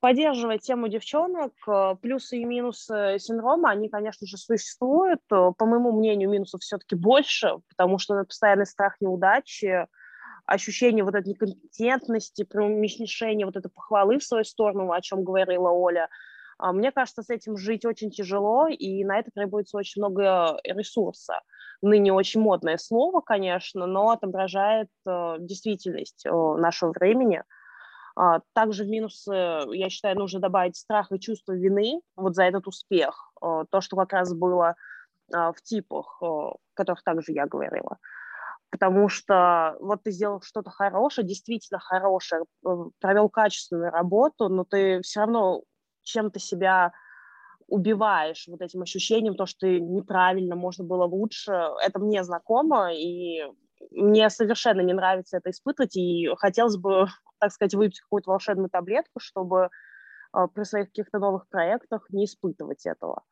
Поддерживая 0.00 0.58
тему 0.58 0.88
девчонок, 0.88 1.54
э, 1.66 1.96
плюсы 2.00 2.36
и 2.36 2.44
минусы 2.44 3.16
синдрома, 3.18 3.70
они, 3.70 3.88
конечно 3.88 4.26
же, 4.26 4.36
существуют. 4.36 5.20
Э, 5.32 5.52
по 5.56 5.64
моему 5.64 5.92
мнению, 5.92 6.28
минусов 6.28 6.60
все-таки 6.60 6.94
больше, 6.94 7.54
потому 7.70 7.98
что 7.98 8.22
постоянный 8.22 8.66
страх 8.66 9.00
неудачи, 9.00 9.86
ощущение 10.46 11.04
вот 11.04 11.14
этой 11.14 11.28
некомпетентности, 11.28 12.44
преуменьшение 12.44 13.46
вот 13.46 13.56
этой 13.56 13.70
похвалы 13.70 14.18
в 14.18 14.24
свою 14.24 14.44
сторону, 14.44 14.92
о 14.92 15.00
чем 15.00 15.24
говорила 15.24 15.70
Оля. 15.70 16.08
А, 16.58 16.72
мне 16.72 16.92
кажется, 16.92 17.22
с 17.22 17.30
этим 17.30 17.56
жить 17.56 17.84
очень 17.84 18.10
тяжело, 18.10 18.68
и 18.68 19.04
на 19.04 19.18
это 19.18 19.30
требуется 19.34 19.76
очень 19.76 20.02
много 20.02 20.58
ресурса. 20.64 21.40
Ныне 21.82 22.12
очень 22.12 22.40
модное 22.40 22.78
слово, 22.78 23.20
конечно, 23.20 23.86
но 23.86 24.10
отображает 24.10 24.88
э, 25.06 25.36
действительность 25.40 26.24
э, 26.24 26.30
нашего 26.30 26.92
времени. 26.92 27.42
А, 28.16 28.40
также 28.52 28.84
в 28.84 28.88
минусы, 28.88 29.32
я 29.32 29.90
считаю, 29.90 30.16
нужно 30.16 30.40
добавить 30.40 30.76
страх 30.76 31.10
и 31.10 31.18
чувство 31.18 31.52
вины 31.52 32.00
вот 32.16 32.34
за 32.34 32.44
этот 32.44 32.66
успех. 32.66 33.32
Э, 33.42 33.64
то, 33.68 33.80
что 33.80 33.96
как 33.96 34.12
раз 34.12 34.34
было 34.34 34.76
в 35.30 35.54
типах, 35.62 36.22
о 36.22 36.58
которых 36.74 37.02
также 37.02 37.32
я 37.32 37.46
говорила 37.46 37.96
потому 38.74 39.08
что 39.08 39.76
вот 39.78 40.02
ты 40.02 40.10
сделал 40.10 40.40
что-то 40.42 40.68
хорошее, 40.68 41.24
действительно 41.24 41.78
хорошее, 41.78 42.42
провел 43.00 43.28
качественную 43.28 43.92
работу, 43.92 44.48
но 44.48 44.64
ты 44.64 45.00
все 45.02 45.20
равно 45.20 45.62
чем-то 46.02 46.40
себя 46.40 46.92
убиваешь 47.68 48.46
вот 48.48 48.60
этим 48.60 48.82
ощущением, 48.82 49.36
то, 49.36 49.46
что 49.46 49.68
ты 49.68 49.78
неправильно, 49.78 50.56
можно 50.56 50.84
было 50.84 51.04
лучше. 51.04 51.52
Это 51.86 52.00
мне 52.00 52.24
знакомо, 52.24 52.92
и 52.92 53.44
мне 53.92 54.28
совершенно 54.28 54.80
не 54.80 54.92
нравится 54.92 55.36
это 55.36 55.50
испытывать, 55.50 55.94
и 55.94 56.28
хотелось 56.36 56.76
бы, 56.76 57.06
так 57.38 57.52
сказать, 57.52 57.74
выпить 57.74 58.00
какую-то 58.00 58.32
волшебную 58.32 58.70
таблетку, 58.70 59.20
чтобы 59.20 59.68
э, 60.36 60.48
при 60.52 60.64
своих 60.64 60.88
каких-то 60.88 61.20
новых 61.20 61.48
проектах 61.48 62.06
не 62.10 62.24
испытывать 62.24 62.86
этого. 62.86 63.22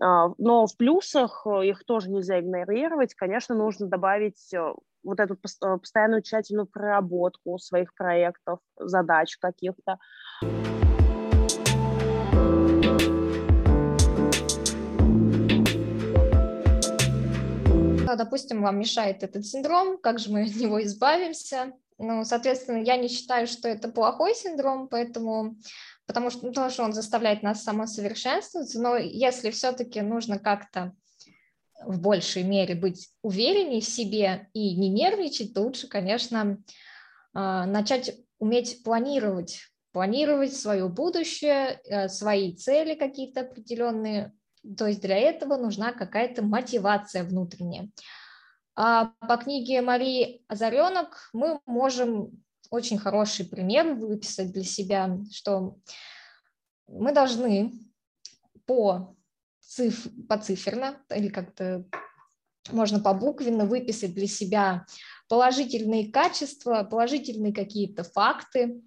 А, 0.00 0.28
но 0.38 0.66
в 0.66 0.76
плюсах 0.76 1.42
э, 1.46 1.66
их 1.66 1.84
тоже 1.84 2.10
нельзя 2.10 2.40
игнорировать. 2.40 3.14
Конечно, 3.14 3.54
нужно 3.54 3.88
добавить 3.88 4.52
э, 4.54 4.72
вот 5.02 5.18
эту 5.18 5.34
э, 5.34 5.78
постоянную 5.78 6.22
тщательную 6.22 6.66
проработку 6.66 7.58
своих 7.58 7.94
проектов, 7.94 8.60
задач 8.78 9.36
каких-то. 9.38 9.98
Допустим, 18.16 18.62
вам 18.62 18.80
мешает 18.80 19.22
этот 19.22 19.46
синдром, 19.46 19.96
как 19.96 20.18
же 20.18 20.32
мы 20.32 20.42
от 20.42 20.56
него 20.56 20.82
избавимся? 20.82 21.72
Ну, 21.98 22.24
соответственно, 22.24 22.78
я 22.78 22.96
не 22.96 23.08
считаю, 23.08 23.46
что 23.46 23.68
это 23.68 23.88
плохой 23.88 24.34
синдром, 24.34 24.88
поэтому 24.88 25.56
потому 26.08 26.30
что 26.30 26.46
ну, 26.46 26.52
тоже 26.52 26.82
он 26.82 26.94
заставляет 26.94 27.42
нас 27.42 27.62
самосовершенствоваться, 27.62 28.80
но 28.80 28.96
если 28.96 29.50
все-таки 29.50 30.00
нужно 30.00 30.38
как-то 30.38 30.94
в 31.84 32.00
большей 32.00 32.42
мере 32.42 32.74
быть 32.74 33.10
увереннее 33.22 33.82
в 33.82 33.84
себе 33.84 34.48
и 34.54 34.74
не 34.74 34.88
нервничать, 34.88 35.54
то 35.54 35.60
лучше, 35.60 35.86
конечно, 35.86 36.58
а, 37.34 37.66
начать 37.66 38.16
уметь 38.38 38.82
планировать, 38.82 39.60
планировать 39.92 40.56
свое 40.56 40.88
будущее, 40.88 41.80
э, 41.84 42.08
свои 42.08 42.56
цели 42.56 42.94
какие-то 42.94 43.42
определенные. 43.42 44.32
То 44.76 44.86
есть 44.86 45.02
для 45.02 45.18
этого 45.18 45.56
нужна 45.56 45.92
какая-то 45.92 46.42
мотивация 46.42 47.22
внутренняя. 47.22 47.90
А 48.74 49.12
по 49.28 49.36
книге 49.36 49.82
Марии 49.82 50.42
Озаренок 50.48 51.30
мы 51.32 51.60
можем 51.66 52.42
очень 52.70 52.98
хороший 52.98 53.46
пример 53.46 53.94
выписать 53.94 54.52
для 54.52 54.64
себя, 54.64 55.18
что 55.32 55.76
мы 56.86 57.12
должны 57.12 57.72
по 58.66 59.16
циф, 59.60 60.06
поциферно 60.28 61.02
или 61.14 61.28
как-то 61.28 61.84
можно 62.70 63.00
побуквенно 63.00 63.64
выписать 63.64 64.14
для 64.14 64.26
себя 64.26 64.86
положительные 65.28 66.10
качества, 66.10 66.82
положительные 66.84 67.52
какие-то 67.52 68.04
факты, 68.04 68.82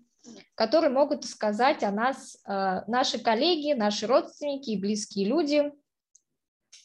которые 0.55 0.91
могут 0.91 1.25
сказать 1.25 1.83
о 1.83 1.91
нас 1.91 2.37
э, 2.47 2.81
наши 2.87 3.19
коллеги, 3.19 3.73
наши 3.73 4.05
родственники 4.07 4.71
и 4.71 4.79
близкие 4.79 5.27
люди. 5.27 5.71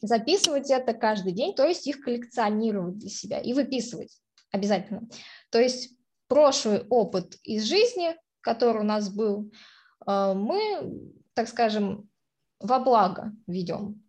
Записывать 0.00 0.70
это 0.70 0.94
каждый 0.94 1.32
день, 1.32 1.54
то 1.54 1.66
есть 1.66 1.86
их 1.86 2.00
коллекционировать 2.00 2.98
для 2.98 3.10
себя 3.10 3.40
и 3.40 3.52
выписывать 3.52 4.18
обязательно. 4.50 5.08
То 5.50 5.58
есть 5.58 5.95
прошлый 6.28 6.86
опыт 6.88 7.36
из 7.42 7.64
жизни, 7.64 8.16
который 8.40 8.82
у 8.82 8.84
нас 8.84 9.08
был, 9.08 9.52
э, 10.06 10.34
мы, 10.34 11.12
так 11.34 11.48
скажем, 11.48 12.08
во 12.60 12.78
благо 12.78 13.32
ведем. 13.46 14.02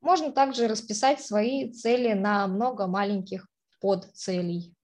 Можно 0.00 0.32
также 0.32 0.68
расписать 0.68 1.20
свои 1.20 1.72
цели 1.72 2.12
на 2.12 2.46
много 2.46 2.86
маленьких 2.86 3.48
подцелей. 3.80 4.74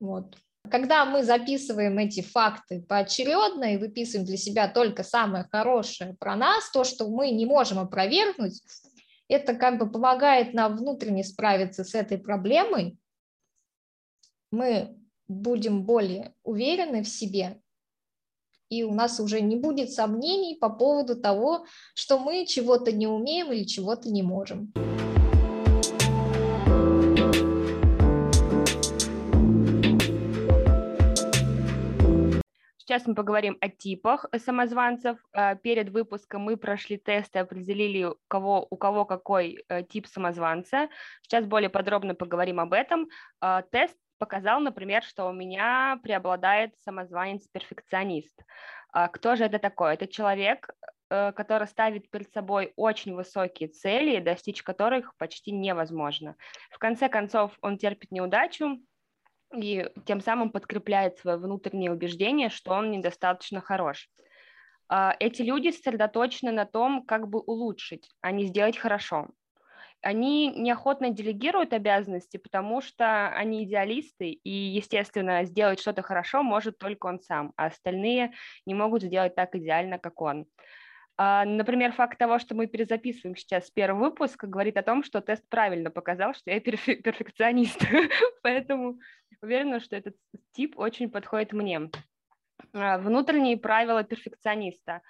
Вот. 0.00 0.36
Когда 0.70 1.04
мы 1.04 1.22
записываем 1.22 1.98
эти 1.98 2.22
факты 2.22 2.82
поочередно 2.82 3.74
и 3.74 3.76
выписываем 3.76 4.26
для 4.26 4.36
себя 4.36 4.68
только 4.68 5.02
самое 5.02 5.44
хорошее 5.50 6.16
про 6.18 6.36
нас, 6.36 6.70
то, 6.70 6.84
что 6.84 7.08
мы 7.08 7.30
не 7.30 7.46
можем 7.46 7.78
опровергнуть, 7.78 8.62
это 9.28 9.54
как 9.54 9.78
бы 9.78 9.90
помогает 9.90 10.54
нам 10.54 10.76
внутренне 10.76 11.24
справиться 11.24 11.84
с 11.84 11.94
этой 11.94 12.18
проблемой, 12.18 12.98
мы 14.50 14.96
будем 15.28 15.84
более 15.84 16.34
уверены 16.42 17.02
в 17.02 17.08
себе, 17.08 17.60
и 18.68 18.82
у 18.82 18.92
нас 18.92 19.20
уже 19.20 19.40
не 19.40 19.56
будет 19.56 19.92
сомнений 19.92 20.56
по 20.60 20.68
поводу 20.68 21.20
того, 21.20 21.66
что 21.94 22.18
мы 22.18 22.46
чего-то 22.46 22.92
не 22.92 23.06
умеем 23.06 23.52
или 23.52 23.64
чего-то 23.64 24.08
не 24.10 24.22
можем. 24.22 24.72
Сейчас 32.78 33.04
мы 33.04 33.16
поговорим 33.16 33.58
о 33.60 33.68
типах 33.68 34.26
самозванцев. 34.38 35.18
Э, 35.32 35.56
перед 35.56 35.88
выпуском 35.88 36.42
мы 36.42 36.56
прошли 36.56 36.96
тесты, 36.96 37.40
определили, 37.40 38.04
у 38.04 38.16
кого, 38.28 38.64
у 38.70 38.76
кого 38.76 39.04
какой 39.04 39.64
э, 39.68 39.82
тип 39.82 40.06
самозванца. 40.06 40.88
Сейчас 41.22 41.46
более 41.46 41.68
подробно 41.68 42.14
поговорим 42.14 42.60
об 42.60 42.72
этом. 42.72 43.08
Э, 43.42 43.62
тест 43.72 43.96
показал, 44.18 44.60
например, 44.60 45.02
что 45.02 45.26
у 45.26 45.32
меня 45.32 45.98
преобладает 46.02 46.76
самозванец-перфекционист. 46.84 48.38
Кто 49.12 49.36
же 49.36 49.44
это 49.44 49.58
такой? 49.58 49.94
Это 49.94 50.06
человек, 50.06 50.70
который 51.08 51.66
ставит 51.68 52.10
перед 52.10 52.32
собой 52.32 52.72
очень 52.76 53.14
высокие 53.14 53.68
цели, 53.68 54.20
достичь 54.20 54.62
которых 54.62 55.14
почти 55.16 55.52
невозможно. 55.52 56.36
В 56.70 56.78
конце 56.78 57.08
концов, 57.08 57.56
он 57.60 57.78
терпит 57.78 58.10
неудачу, 58.10 58.78
и 59.54 59.88
тем 60.04 60.20
самым 60.20 60.50
подкрепляет 60.50 61.18
свое 61.18 61.36
внутреннее 61.36 61.92
убеждение, 61.92 62.48
что 62.48 62.72
он 62.72 62.90
недостаточно 62.90 63.60
хорош. 63.60 64.08
А, 64.88 65.14
эти 65.20 65.42
люди 65.42 65.70
сосредоточены 65.70 66.52
на 66.52 66.66
том, 66.66 67.04
как 67.04 67.28
бы 67.28 67.40
улучшить, 67.40 68.10
а 68.20 68.32
не 68.32 68.44
сделать 68.44 68.76
хорошо. 68.76 69.28
Они 70.02 70.48
неохотно 70.48 71.10
делегируют 71.10 71.72
обязанности, 71.72 72.36
потому 72.36 72.80
что 72.80 73.28
они 73.28 73.64
идеалисты, 73.64 74.30
и, 74.30 74.50
естественно, 74.50 75.44
сделать 75.44 75.80
что-то 75.80 76.02
хорошо 76.02 76.42
может 76.42 76.78
только 76.78 77.06
он 77.06 77.20
сам, 77.20 77.52
а 77.56 77.66
остальные 77.66 78.32
не 78.66 78.74
могут 78.74 79.02
сделать 79.02 79.34
так 79.34 79.54
идеально, 79.54 79.98
как 79.98 80.20
он. 80.20 80.46
А, 81.18 81.44
например, 81.44 81.92
факт 81.92 82.18
того, 82.18 82.38
что 82.38 82.54
мы 82.54 82.66
перезаписываем 82.66 83.36
сейчас 83.36 83.70
первый 83.70 83.98
выпуск, 83.98 84.44
говорит 84.44 84.76
о 84.76 84.82
том, 84.82 85.02
что 85.02 85.22
тест 85.22 85.48
правильно 85.48 85.90
показал, 85.90 86.34
что 86.34 86.50
я 86.50 86.60
перфекционист. 86.60 87.80
Поэтому 88.42 88.98
уверена, 89.40 89.80
что 89.80 89.96
этот 89.96 90.14
тип 90.52 90.78
очень 90.78 91.10
подходит 91.10 91.52
мне. 91.52 91.90
А, 92.74 92.98
внутренние 92.98 93.56
правила 93.56 94.04
перфекциониста. 94.04 95.00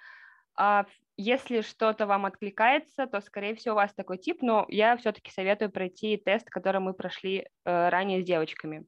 А, 0.57 0.85
если 1.15 1.61
что-то 1.61 2.05
вам 2.05 2.25
откликается, 2.25 3.07
то, 3.07 3.21
скорее 3.21 3.55
всего, 3.55 3.73
у 3.73 3.77
вас 3.77 3.93
такой 3.93 4.17
тип, 4.17 4.41
но 4.41 4.65
я 4.69 4.97
все-таки 4.97 5.31
советую 5.31 5.71
пройти 5.71 6.17
тест, 6.17 6.49
который 6.49 6.81
мы 6.81 6.93
прошли 6.93 7.47
э, 7.65 7.89
ранее 7.89 8.21
с 8.21 8.25
девочками. 8.25 8.85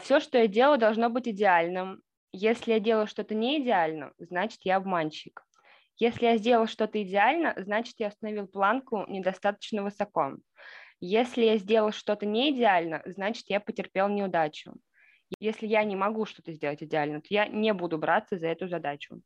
Все, 0.00 0.20
что 0.20 0.38
я 0.38 0.46
делаю, 0.46 0.78
должно 0.78 1.08
быть 1.08 1.26
идеальным. 1.26 2.02
Если 2.32 2.72
я 2.72 2.80
делаю 2.80 3.06
что-то 3.06 3.34
не 3.34 3.60
идеально, 3.60 4.12
значит, 4.18 4.60
я 4.62 4.76
обманщик. 4.76 5.42
Если 5.98 6.24
я 6.24 6.36
сделал 6.36 6.66
что-то 6.66 7.02
идеально, 7.02 7.54
значит, 7.56 7.94
я 7.98 8.08
установил 8.08 8.46
планку 8.46 9.04
недостаточно 9.08 9.82
высоко. 9.82 10.36
Если 11.00 11.44
я 11.44 11.58
сделал 11.58 11.92
что-то 11.92 12.26
не 12.26 12.50
идеально, 12.50 13.02
значит, 13.06 13.44
я 13.48 13.60
потерпел 13.60 14.08
неудачу. 14.08 14.74
Если 15.40 15.66
я 15.66 15.84
не 15.84 15.96
могу 15.96 16.26
что-то 16.26 16.52
сделать 16.52 16.82
идеально, 16.82 17.20
то 17.20 17.26
я 17.30 17.46
не 17.46 17.72
буду 17.72 17.98
браться 17.98 18.38
за 18.38 18.48
эту 18.48 18.68
задачу. 18.68 19.20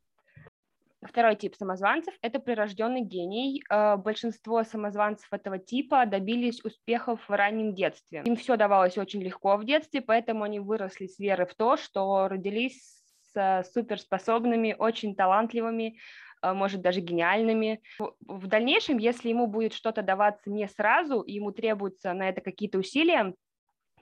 Второй 1.06 1.36
тип 1.36 1.54
самозванцев– 1.54 2.14
это 2.22 2.38
прирожденный 2.38 3.02
гений. 3.02 3.62
Э, 3.70 3.96
большинство 3.96 4.62
самозванцев 4.64 5.32
этого 5.32 5.58
типа 5.58 6.06
добились 6.06 6.64
успехов 6.64 7.20
в 7.28 7.32
раннем 7.32 7.74
детстве. 7.74 8.22
Им 8.24 8.36
все 8.36 8.56
давалось 8.56 8.98
очень 8.98 9.22
легко 9.22 9.56
в 9.56 9.64
детстве, 9.64 10.00
поэтому 10.00 10.44
они 10.44 10.60
выросли 10.60 11.06
с 11.06 11.18
верой 11.18 11.46
в 11.46 11.54
то, 11.54 11.76
что 11.76 12.28
родились 12.28 13.02
с 13.32 13.64
суперспособными, 13.72 14.74
очень 14.78 15.14
талантливыми, 15.14 15.98
а, 16.42 16.54
может, 16.54 16.80
даже 16.80 17.00
гениальными. 17.00 17.82
В 18.20 18.46
дальнейшем, 18.46 18.98
если 18.98 19.28
ему 19.28 19.46
будет 19.46 19.72
что-то 19.72 20.02
даваться 20.02 20.50
не 20.50 20.68
сразу, 20.68 21.22
ему 21.26 21.52
требуются 21.52 22.12
на 22.12 22.28
это 22.28 22.40
какие-то 22.40 22.78
усилия, 22.78 23.34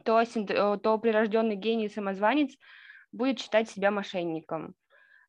то, 0.04 0.20
э, 0.20 0.78
то 0.82 0.98
прирожденный 0.98 1.56
гений 1.56 1.88
самозванец 1.88 2.56
будет 3.12 3.40
считать 3.40 3.70
себя 3.70 3.90
мошенником. 3.90 4.74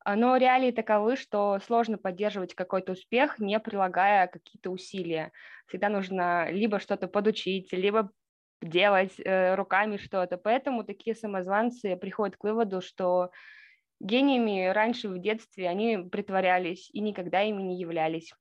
А, 0.06 0.16
но 0.16 0.38
реалии 0.38 0.70
таковы, 0.70 1.16
что 1.16 1.60
сложно 1.66 1.98
поддерживать 1.98 2.54
какой-то 2.54 2.92
успех, 2.92 3.40
не 3.40 3.60
прилагая 3.60 4.28
какие-то 4.28 4.70
усилия. 4.70 5.32
Всегда 5.66 5.90
нужно 5.90 6.52
либо 6.52 6.80
что-то 6.80 7.08
подучить, 7.08 7.74
либо 7.74 8.12
делать 8.62 9.20
э, 9.20 9.56
руками 9.56 9.98
что-то. 9.98 10.38
Поэтому 10.38 10.84
такие 10.84 11.16
самозванцы 11.16 11.96
приходят 11.96 12.38
к 12.38 12.44
выводу, 12.44 12.82
что 12.82 13.32
Гениями 14.00 14.68
раньше 14.68 15.10
в 15.10 15.18
детстве 15.20 15.68
они 15.68 15.98
притворялись 15.98 16.90
и 16.92 17.00
никогда 17.00 17.42
ими 17.42 17.64
не 17.64 17.80
являлись. 17.80 18.32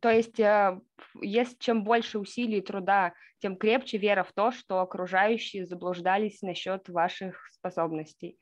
То 0.00 0.10
есть, 0.10 0.38
э, 0.38 0.80
если 1.22 1.56
чем 1.58 1.82
больше 1.82 2.20
усилий 2.20 2.58
и 2.58 2.64
труда, 2.64 3.14
тем 3.40 3.56
крепче 3.56 3.98
вера 3.98 4.22
в 4.22 4.32
то, 4.32 4.52
что 4.52 4.78
окружающие 4.78 5.66
заблуждались 5.66 6.42
насчет 6.42 6.88
ваших 6.88 7.48
способностей. 7.50 8.38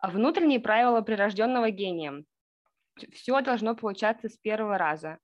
А 0.00 0.10
внутренние 0.10 0.60
правила 0.60 1.02
прирожденного 1.02 1.70
гения. 1.70 2.24
Все 3.12 3.40
должно 3.42 3.74
получаться 3.76 4.28
с 4.28 4.36
первого 4.36 4.78
раза. 4.78 5.18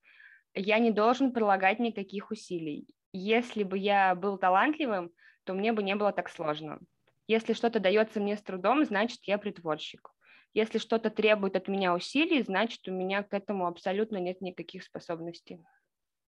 Я 0.55 0.79
не 0.79 0.91
должен 0.91 1.33
прилагать 1.33 1.79
никаких 1.79 2.31
усилий. 2.31 2.87
Если 3.13 3.63
бы 3.63 3.79
я 3.79 4.15
был 4.15 4.37
талантливым, 4.37 5.11
то 5.45 5.55
мне 5.55 5.73
бы 5.73 5.83
не 5.83 5.95
было 5.95 6.13
так 6.13 6.29
сложно. 6.29 6.79
Если 7.27 7.55
что-то 7.55 7.81
дается 7.81 8.21
мне 8.21 8.37
с 8.37 8.43
трудом, 8.43 8.85
значит, 8.85 9.21
я 9.25 9.39
притворщик. 9.39 10.11
Если 10.53 10.79
что-то 10.79 11.11
требует 11.11 11.57
от 11.57 11.69
меня 11.69 11.95
усилий, 11.95 12.43
значит, 12.43 12.87
у 12.89 12.93
меня 12.93 13.23
к 13.23 13.33
этому 13.35 13.67
абсолютно 13.67 14.19
нет 14.19 14.41
никаких 14.41 14.85
способностей. 14.85 15.63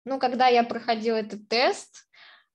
Ну, 0.05 0.19
когда 0.19 0.49
я 0.49 0.65
проходила 0.65 1.17
этот 1.17 1.49
тест, 1.49 2.09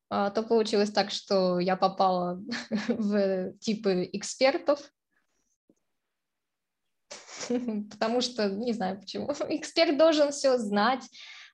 а, 0.09 0.29
то 0.31 0.43
получилось 0.43 0.91
так, 0.91 1.11
что 1.11 1.59
я 1.59 1.75
попала 1.75 2.41
в 2.87 3.53
типы 3.59 4.09
экспертов, 4.13 4.79
потому 7.91 8.21
что, 8.21 8.49
не 8.49 8.73
знаю 8.73 8.99
почему, 8.99 9.31
эксперт 9.49 9.97
должен 9.97 10.31
все 10.31 10.57
знать, 10.57 11.03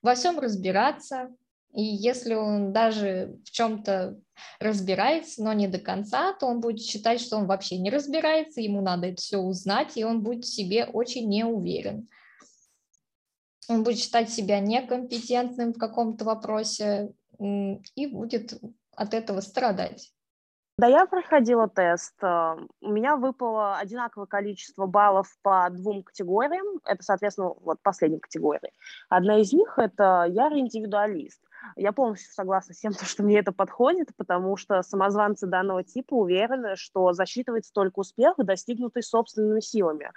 во 0.02 0.14
всем 0.14 0.38
разбираться, 0.38 1.30
и 1.74 1.82
если 1.82 2.34
он 2.34 2.72
даже 2.72 3.36
в 3.44 3.50
чем-то 3.50 4.16
разбирается, 4.60 5.42
но 5.42 5.52
не 5.52 5.66
до 5.66 5.78
конца, 5.78 6.32
то 6.32 6.46
он 6.46 6.60
будет 6.60 6.80
считать, 6.80 7.20
что 7.20 7.36
он 7.36 7.46
вообще 7.46 7.78
не 7.78 7.90
разбирается, 7.90 8.60
ему 8.60 8.80
надо 8.80 9.08
это 9.08 9.20
все 9.20 9.38
узнать, 9.38 9.96
и 9.96 10.04
он 10.04 10.22
будет 10.22 10.44
в 10.44 10.54
себе 10.54 10.84
очень 10.84 11.28
неуверен. 11.28 12.08
Он 13.68 13.82
будет 13.82 13.98
считать 13.98 14.30
себя 14.30 14.60
некомпетентным 14.60 15.72
в 15.72 15.78
каком-то 15.78 16.24
вопросе 16.24 17.12
и 17.40 18.06
будет 18.06 18.60
от 18.92 19.14
этого 19.14 19.40
страдать. 19.40 20.13
Да, 20.76 20.88
я 20.88 21.06
проходила 21.06 21.68
тест. 21.68 22.14
Э, 22.20 22.56
у 22.80 22.92
меня 22.92 23.16
выпало 23.16 23.76
одинаковое 23.78 24.26
количество 24.26 24.86
баллов 24.86 25.28
по 25.42 25.68
двум 25.70 26.02
категориям. 26.02 26.80
Это, 26.84 27.00
соответственно, 27.04 27.52
вот 27.60 27.78
последняя 27.80 28.18
категория. 28.18 28.72
Одна 29.08 29.38
из 29.38 29.52
них– 29.52 29.74
это 29.76 30.26
ярый 30.28 30.60
индивидуалист. 30.60 31.40
Я 31.76 31.92
полностью 31.92 32.32
согласна 32.32 32.74
с 32.74 32.80
тем, 32.80 32.92
что 33.00 33.22
мне 33.22 33.38
это 33.38 33.52
подходит, 33.52 34.08
потому 34.16 34.56
что 34.56 34.82
самозванцы 34.82 35.46
данного 35.46 35.84
типа 35.84 36.14
уверены, 36.14 36.74
что 36.74 37.12
засчитывается 37.12 37.72
только 37.72 38.00
успех, 38.00 38.34
достигнутый 38.38 39.04
собственными 39.04 39.60
силами. 39.60 40.10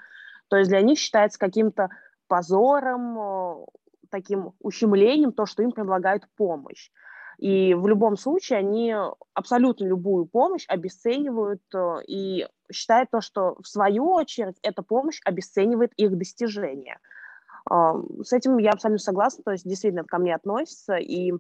То 0.47 0.57
есть 0.57 0.71
для 0.71 0.81
них 0.81 0.97
считается 0.97 1.37
каким-то 1.37 1.89
позором, 2.27 3.19
э, 3.19 3.65
таким 4.09 4.53
ущемлением 4.59 5.33
то, 5.33 5.45
что 5.45 5.61
им 5.61 5.71
предлагают 5.71 6.27
помощь. 6.35 6.89
И 7.37 7.73
в 7.73 7.87
любом 7.87 8.17
случае 8.17 8.59
они 8.59 8.95
абсолютно 9.33 9.85
любую 9.85 10.25
помощь 10.25 10.65
обесценивают 10.67 11.61
э, 11.73 11.97
и 12.07 12.47
считают 12.71 13.11
то, 13.11 13.21
что 13.21 13.55
в 13.61 13.67
свою 13.67 14.11
очередь 14.11 14.57
эта 14.63 14.81
помощь 14.81 15.19
обесценивает 15.23 15.93
их 15.97 16.17
достижения. 16.17 16.99
С 17.69 18.31
этим 18.31 18.57
я 18.59 18.71
абсолютно 18.71 19.03
согласна, 19.03 19.43
то 19.43 19.51
есть 19.51 19.67
действительно 19.67 20.05
ко 20.05 20.19
мне 20.19 20.33
относится, 20.33 20.95
и 20.95 21.33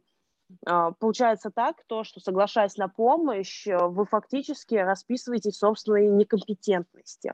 а, 0.65 0.91
получается 0.91 1.51
так, 1.51 1.77
то, 1.87 2.03
что 2.03 2.19
соглашаясь 2.19 2.77
на 2.77 2.87
помощь, 2.87 3.67
э, 3.67 3.77
вы 3.77 4.05
фактически 4.05 4.75
расписываете 4.75 5.51
собственные 5.51 6.09
некомпетентности. 6.09 7.33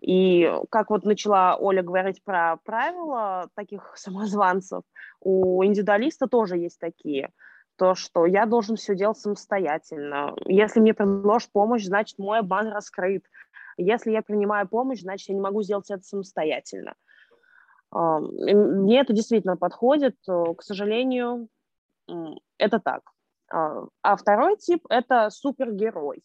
И 0.00 0.50
как 0.70 0.90
вот 0.90 1.04
начала 1.04 1.56
Оля 1.56 1.82
говорить 1.82 2.22
про 2.24 2.56
правила 2.64 3.48
таких 3.54 3.92
самозванцев, 3.96 4.82
у 5.20 5.64
индивидуалиста 5.64 6.26
тоже 6.26 6.58
есть 6.58 6.78
такие. 6.78 7.32
То, 7.82 7.96
что 7.96 8.26
я 8.26 8.46
должен 8.46 8.76
все 8.76 8.94
делать 8.94 9.18
самостоятельно. 9.18 10.36
Если 10.44 10.78
мне 10.78 10.94
предложат 10.94 11.50
помощь, 11.50 11.84
значит, 11.84 12.16
мой 12.16 12.38
обман 12.38 12.68
раскрыт. 12.68 13.24
Если 13.76 14.12
я 14.12 14.22
принимаю 14.22 14.68
помощь, 14.68 15.00
значит, 15.00 15.30
я 15.30 15.34
не 15.34 15.40
могу 15.40 15.62
сделать 15.62 15.90
это 15.90 16.04
самостоятельно. 16.04 16.94
Мне 17.90 19.00
это 19.00 19.12
действительно 19.12 19.56
подходит. 19.56 20.14
К 20.24 20.62
сожалению, 20.62 21.48
это 22.56 22.78
так. 22.78 23.02
А, 23.52 23.86
а 24.00 24.14
второй 24.14 24.58
тип– 24.58 24.86
это 24.88 25.30
супергерой. 25.30 26.22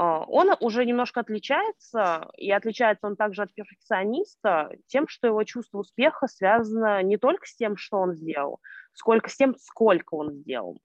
А, 0.00 0.24
он 0.28 0.48
уже 0.60 0.86
немножко 0.86 1.20
отличается, 1.20 2.30
и 2.38 2.50
отличается 2.50 3.06
он 3.06 3.16
также 3.16 3.42
от 3.42 3.52
перфекциониста 3.52 4.70
тем, 4.86 5.06
что 5.06 5.26
его 5.26 5.44
чувство 5.44 5.80
успеха 5.80 6.26
связано 6.26 7.02
не 7.02 7.18
только 7.18 7.46
с 7.46 7.54
тем, 7.54 7.76
что 7.76 7.98
он 7.98 8.14
сделал, 8.14 8.60
сколько 8.94 9.28
с 9.28 9.36
тем, 9.36 9.54
сколько 9.58 10.14
он 10.14 10.32
сделал. 10.32 10.80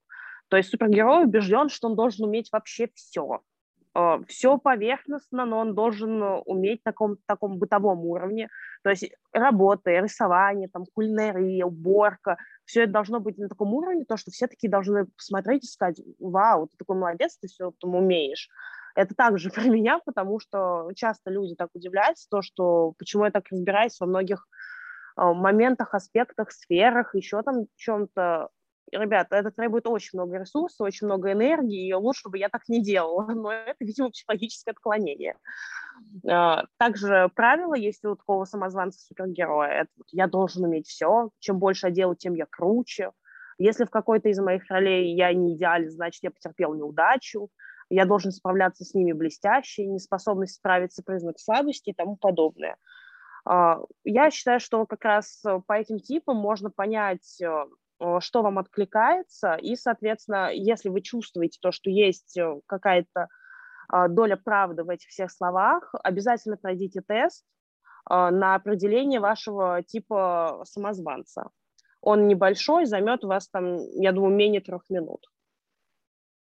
То 0.49 0.57
есть 0.57 0.69
супергерой 0.69 1.23
убежден, 1.23 1.69
что 1.69 1.87
он 1.87 1.95
должен 1.95 2.25
уметь 2.27 2.49
вообще 2.51 2.89
все. 2.93 3.39
Э, 3.93 4.19
все 4.27 4.57
поверхностно, 4.57 5.45
но 5.45 5.59
он 5.59 5.75
должен 5.75 6.21
уметь 6.45 6.81
на 6.83 6.91
таком, 6.91 7.15
таком 7.25 7.57
бытовом 7.57 7.99
уровне. 7.99 8.49
То 8.83 8.89
есть 8.89 9.09
работа, 9.31 9.91
рисование, 9.91 10.67
там, 10.67 10.83
кулинария, 10.93 11.63
уборка, 11.63 12.35
все 12.65 12.83
это 12.83 12.91
должно 12.91 13.21
быть 13.21 13.37
на 13.37 13.47
таком 13.47 13.73
уровне, 13.75 14.03
то, 14.03 14.17
что 14.17 14.31
все 14.31 14.47
такие 14.47 14.69
должны 14.69 15.05
посмотреть 15.05 15.63
и 15.63 15.67
сказать, 15.67 16.01
вау, 16.19 16.67
ты 16.67 16.75
такой 16.75 16.97
молодец, 16.97 17.37
ты 17.37 17.47
все 17.47 17.71
там 17.79 17.95
умеешь. 17.95 18.49
Это 18.95 19.13
также 19.13 19.49
про 19.51 19.63
меня, 19.63 19.99
потому 20.05 20.39
что 20.39 20.89
часто 20.95 21.29
люди 21.29 21.55
так 21.55 21.69
удивляются, 21.73 22.27
то, 22.29 22.41
что 22.41 22.93
почему 22.97 23.25
я 23.25 23.31
так 23.31 23.45
разбираюсь 23.51 23.99
во 23.99 24.07
многих 24.07 24.47
э, 25.17 25.21
моментах, 25.21 25.93
аспектах, 25.93 26.51
сферах, 26.51 27.13
еще 27.13 27.41
там 27.43 27.65
чем-то 27.75 28.49
ребята, 28.91 29.35
это 29.35 29.51
требует 29.51 29.87
очень 29.87 30.11
много 30.13 30.37
ресурсов, 30.37 30.85
очень 30.85 31.07
много 31.07 31.31
энергии, 31.31 31.89
и 31.89 31.93
лучше 31.93 32.29
бы 32.29 32.37
я 32.37 32.49
так 32.49 32.67
не 32.67 32.81
делала, 32.81 33.27
но 33.33 33.51
это, 33.51 33.77
видимо, 33.79 34.09
психологическое 34.09 34.71
отклонение. 34.71 35.37
А, 36.27 36.65
также 36.77 37.29
правило 37.35 37.75
есть 37.75 38.03
у 38.05 38.15
такого 38.15 38.45
самозванца-супергероя, 38.45 39.81
это 39.81 39.91
я 40.11 40.27
должен 40.27 40.63
уметь 40.63 40.87
все, 40.87 41.29
чем 41.39 41.59
больше 41.59 41.87
я 41.87 41.93
делаю, 41.93 42.15
тем 42.15 42.33
я 42.35 42.45
круче. 42.49 43.11
Если 43.57 43.85
в 43.85 43.89
какой-то 43.89 44.27
из 44.27 44.39
моих 44.39 44.69
ролей 44.69 45.15
я 45.15 45.33
не 45.33 45.55
идеален, 45.55 45.89
значит, 45.89 46.23
я 46.23 46.31
потерпел 46.31 46.73
неудачу, 46.73 47.49
я 47.89 48.05
должен 48.05 48.31
справляться 48.31 48.83
с 48.83 48.93
ними 48.93 49.11
блестяще, 49.11 49.85
неспособность 49.85 50.55
справиться 50.55 51.03
признак 51.03 51.39
слабости 51.39 51.89
и 51.89 51.93
тому 51.93 52.15
подобное. 52.15 52.77
А, 53.45 53.79
я 54.03 54.31
считаю, 54.31 54.59
что 54.59 54.85
как 54.85 55.03
раз 55.03 55.43
по 55.67 55.73
этим 55.73 55.99
типам 55.99 56.37
можно 56.37 56.69
понять 56.69 57.41
э, 57.41 57.65
Э, 57.99 58.19
что 58.19 58.41
вам 58.41 58.59
откликается, 58.59 59.55
и, 59.55 59.75
соответственно, 59.75 60.49
если 60.53 60.89
вы 60.89 61.01
чувствуете 61.01 61.59
то, 61.61 61.71
что 61.71 61.89
есть 61.89 62.37
э, 62.37 62.59
какая-то 62.67 63.29
а, 63.87 64.07
доля 64.07 64.35
правды 64.35 64.83
в 64.83 64.89
этих 64.89 65.09
всех 65.09 65.31
словах, 65.31 65.93
обязательно 66.03 66.57
пройдите 66.57 67.01
тест 67.01 67.45
а, 68.05 68.31
на 68.31 68.55
определение 68.55 69.19
вашего 69.19 69.81
типа 69.83 70.63
самозванца. 70.65 71.49
Он 72.01 72.27
небольшой, 72.27 72.85
займет 72.85 73.23
у 73.23 73.27
вас 73.27 73.47
там, 73.47 73.77
я 73.93 74.11
думаю, 74.11 74.35
менее 74.35 74.61
трех 74.61 74.89
минут. 74.89 75.27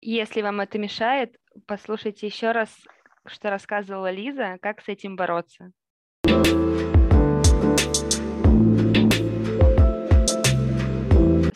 Если 0.06 0.42
вам 0.42 0.60
это 0.60 0.78
мешает, 0.78 1.38
послушайте 1.66 2.28
еще 2.28 2.52
раз, 2.52 2.70
что 3.26 3.50
рассказывала 3.50 4.12
Лиза, 4.12 4.58
как 4.62 4.82
с 4.82 4.90
этим 4.90 5.16
бороться. 5.16 5.72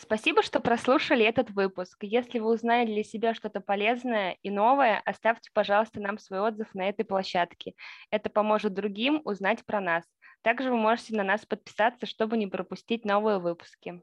Спасибо, 0.00 0.42
что 0.42 0.60
прослушали 0.60 1.26
этот 1.26 1.50
выпуск. 1.50 1.98
Если 2.00 2.38
вы 2.38 2.54
узнали 2.54 2.86
для 2.86 3.04
себя 3.04 3.34
что-то 3.34 3.60
полезное 3.60 4.38
и 4.42 4.48
новое, 4.48 5.02
оставьте, 5.04 5.50
пожалуйста, 5.52 6.00
нам 6.00 6.16
свой 6.16 6.40
отзыв 6.40 6.74
на 6.74 6.88
этой 6.88 7.04
площадке. 7.04 7.74
Это 8.10 8.30
поможет 8.30 8.72
другим 8.72 9.20
узнать 9.26 9.62
про 9.66 9.82
нас. 9.82 10.04
Также 10.40 10.70
вы 10.70 10.78
можете 10.78 11.14
на 11.14 11.22
нас 11.22 11.44
подписаться, 11.44 12.06
чтобы 12.06 12.38
не 12.38 12.46
пропустить 12.46 13.04
новые 13.04 13.40
выпуски. 13.40 14.00